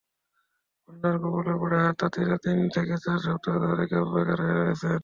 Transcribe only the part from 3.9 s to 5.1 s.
হয়ে রয়েছেন।